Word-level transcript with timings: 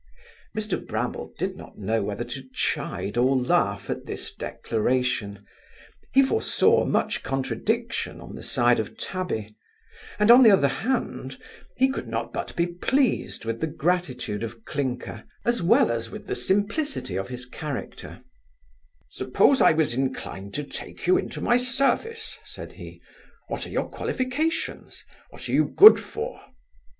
Mr 0.57 0.83
Bramble 0.83 1.31
did 1.37 1.55
not 1.55 1.77
know 1.77 2.01
whether 2.01 2.23
to 2.23 2.49
chide 2.55 3.17
or 3.17 3.37
laugh 3.37 3.87
at 3.87 4.07
this 4.07 4.33
declaration 4.33 5.45
He 6.11 6.23
foresaw 6.23 6.85
much 6.85 7.21
contradiction 7.21 8.19
on 8.19 8.33
the 8.33 8.41
side 8.41 8.79
of 8.79 8.97
Tabby; 8.97 9.55
and 10.17 10.31
on 10.31 10.41
the 10.41 10.49
other 10.49 10.67
hand, 10.67 11.37
he 11.77 11.87
could 11.91 12.07
not 12.07 12.33
but 12.33 12.55
be 12.55 12.65
pleased 12.65 13.45
with 13.45 13.61
the 13.61 13.67
gratitude 13.67 14.41
of 14.41 14.65
Clinker, 14.65 15.23
as 15.45 15.61
well 15.61 15.91
as 15.91 16.09
with 16.09 16.25
the 16.25 16.35
simplicity 16.35 17.15
of 17.15 17.29
his 17.29 17.45
character 17.45 18.23
'Suppose 19.11 19.61
I 19.61 19.73
was 19.73 19.93
inclined 19.93 20.55
to 20.55 20.63
take 20.63 21.05
you 21.05 21.15
into 21.15 21.41
my 21.41 21.57
service 21.57 22.39
(said 22.43 22.71
he) 22.71 23.03
what 23.49 23.67
are 23.67 23.69
your 23.69 23.87
qualifications? 23.87 25.05
what 25.29 25.47
are 25.47 25.51
you 25.51 25.65
good 25.65 25.99
for? 25.99 26.41